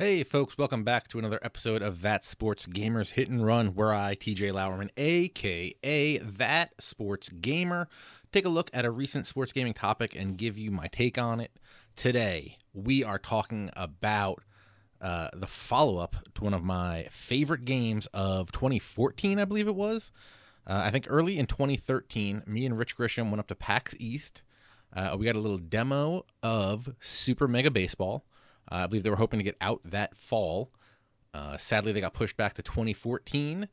[0.00, 3.92] Hey, folks, welcome back to another episode of That Sports Gamers Hit and Run, where
[3.92, 7.86] I, TJ Lowerman, aka That Sports Gamer,
[8.32, 11.38] take a look at a recent sports gaming topic and give you my take on
[11.38, 11.50] it.
[11.96, 14.42] Today, we are talking about
[15.02, 19.76] uh, the follow up to one of my favorite games of 2014, I believe it
[19.76, 20.12] was.
[20.66, 24.44] Uh, I think early in 2013, me and Rich Grisham went up to PAX East.
[24.96, 28.24] Uh, we got a little demo of Super Mega Baseball.
[28.70, 30.70] Uh, I believe they were hoping to get out that fall.
[31.32, 33.68] Uh, sadly, they got pushed back to 2014.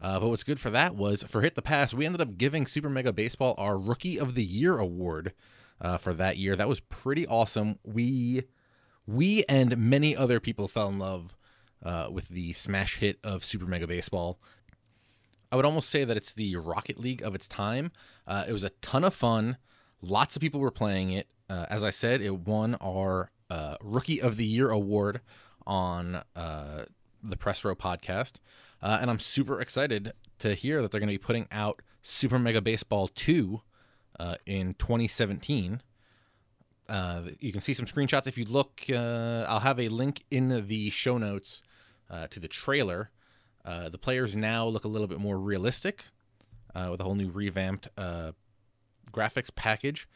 [0.00, 2.66] Uh, but what's good for that was for Hit the Pass, we ended up giving
[2.66, 5.32] Super Mega Baseball our Rookie of the Year award
[5.80, 6.56] uh, for that year.
[6.56, 7.78] That was pretty awesome.
[7.84, 8.42] We,
[9.06, 11.36] we and many other people fell in love
[11.84, 14.40] uh, with the smash hit of Super Mega Baseball.
[15.52, 17.92] I would almost say that it's the Rocket League of its time.
[18.26, 19.56] Uh, it was a ton of fun.
[20.00, 21.28] Lots of people were playing it.
[21.48, 25.20] as I said, it won our uh, Rookie of the Year award
[25.66, 26.86] on uh,
[27.22, 28.36] the Press Row podcast.
[28.80, 32.38] Uh, and I'm super excited to hear that they're going to be putting out Super
[32.38, 33.60] Mega Baseball 2
[34.18, 35.82] uh, in 2017.
[36.88, 38.80] Uh, you can see some screenshots if you look.
[38.88, 41.62] Uh, I'll have a link in the show notes
[42.30, 43.10] to the trailer.
[43.64, 46.04] the players now look a little bit more realistic
[46.74, 47.88] with a whole new revamped
[49.12, 50.08] graphics package.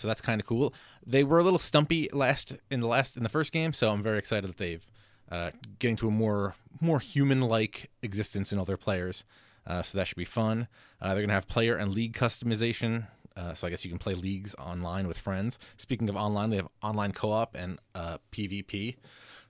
[0.00, 0.72] So that's kind of cool.
[1.06, 4.02] They were a little stumpy last in the last in the first game, so I'm
[4.02, 4.86] very excited that they've
[5.30, 9.24] uh, getting to a more more human like existence in all their players.
[9.66, 10.68] Uh, so that should be fun.
[11.00, 13.06] Uh, they're gonna have player and league customization.
[13.36, 15.58] Uh, so I guess you can play leagues online with friends.
[15.76, 18.96] Speaking of online, they have online co-op and PvP.
[18.96, 18.98] Uh,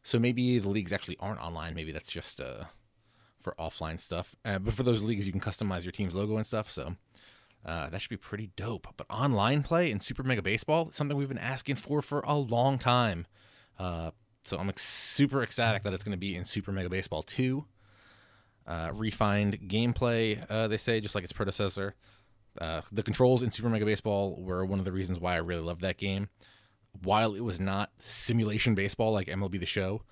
[0.03, 1.75] so maybe the leagues actually aren't online.
[1.75, 2.65] Maybe that's just uh,
[3.41, 4.37] for offline stuff.
[4.43, 6.71] but for those leagues, you can customize your team's logo and stuff.
[6.71, 6.97] So
[7.65, 8.89] uh, that should be pretty dope.
[8.97, 12.79] But online play in Super Mega Baseball, something we've been asking for for a long
[12.79, 13.27] time.
[13.79, 14.11] Uh,
[14.45, 17.65] so I'm super ecstatic that it's going to be in Super Mega Baseball 2.
[18.67, 21.95] Uh, refined gameplay, uh, they say, just like its predecessor.
[22.59, 25.63] Uh, the controls in Super Mega Baseball were one of the reasons why I really
[25.63, 26.29] loved that game.
[27.03, 30.03] While it was not simulation baseball like MLB The Show,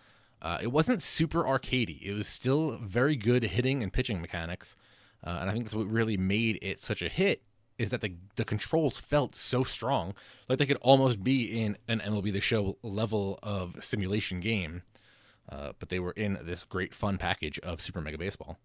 [0.41, 2.01] uh, it wasn't super arcadey.
[2.03, 4.77] It was still very good hitting and pitching mechanics.
[5.25, 7.43] Uh, and I think that's what really made it such a hit
[7.79, 10.15] is that the the controls felt so strong,
[10.49, 14.83] like they could almost be in an MLB The Show level of simulation game.
[15.49, 18.59] Uh, but they were in this great fun package of Super Mega Baseball.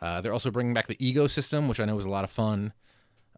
[0.00, 2.30] Uh, they're also bringing back the ego system, which I know was a lot of
[2.30, 2.74] fun.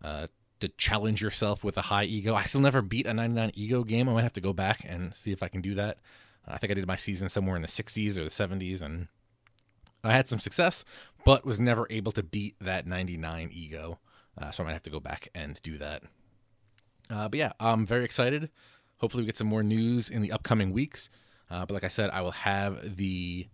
[0.03, 0.27] Uh,
[0.61, 2.35] to challenge yourself with a high ego.
[2.35, 4.09] I still never beat a 99 ego game.
[4.09, 5.99] I might have to go back and see if I can do that.
[6.47, 9.09] I think I did my season somewhere in the 60s or the 70s, and
[10.05, 10.85] I had some success,
[11.25, 13.99] but was never able to beat that 99 ego.
[14.41, 16.03] Uh, so I might have to go back and do that.
[17.11, 18.51] Uh, but yeah, I'm very excited.
[18.99, 21.09] Hopefully, we get some more news in the upcoming weeks.
[21.51, 23.47] Uh, but like I said, I will have the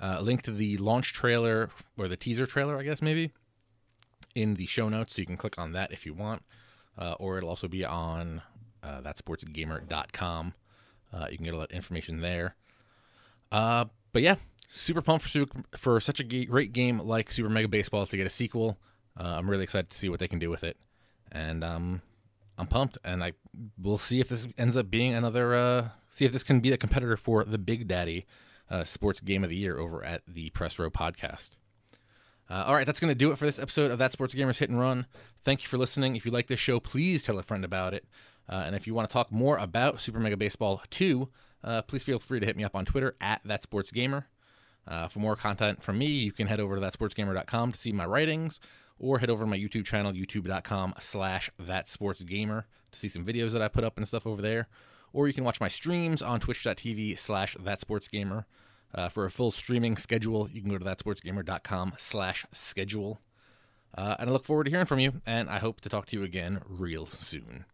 [0.00, 3.32] uh, link to the launch trailer or the teaser trailer, I guess, maybe,
[4.34, 5.14] in the show notes.
[5.14, 6.42] So you can click on that if you want.
[6.98, 8.42] Uh, or it'll also be on
[8.82, 10.54] uh, thatsportsgamer.com.
[11.12, 12.56] Uh, you can get all that information there.
[13.50, 14.36] But yeah,
[14.70, 15.44] super pumped for,
[15.76, 18.78] for such a great game like Super Mega Baseball to get a sequel.
[19.18, 20.78] Uh, I'm really excited to see what they can do with it,
[21.30, 22.00] and um,
[22.56, 22.96] I'm pumped.
[23.04, 23.32] And I
[23.76, 25.54] we'll see if this ends up being another.
[25.54, 28.26] Uh, see if this can be a competitor for the Big Daddy
[28.70, 31.50] uh, Sports Game of the Year over at the Press Row Podcast.
[32.48, 34.58] Uh, all right, that's going to do it for this episode of That Sports Gamers
[34.58, 35.06] Hit and Run.
[35.44, 36.16] Thank you for listening.
[36.16, 38.04] If you like this show, please tell a friend about it.
[38.48, 41.28] Uh, and if you want to talk more about Super Mega Baseball 2,
[41.62, 44.26] uh, please feel free to hit me up on Twitter at That Sports Gamer.
[44.86, 48.06] Uh, for more content from me, you can head over to thatsportsgamer.com to see my
[48.06, 48.60] writings,
[48.98, 53.62] or head over to my YouTube channel, youtube.com slash thatsportsgamer to see some videos that
[53.62, 54.68] I put up and stuff over there.
[55.12, 58.44] Or you can watch my streams on twitch.tv slash thatsportsgamer.
[58.92, 63.20] Uh, for a full streaming schedule, you can go to thatsportsgamer.com slash schedule.
[63.96, 66.16] Uh, and I look forward to hearing from you, and I hope to talk to
[66.16, 67.64] you again real soon.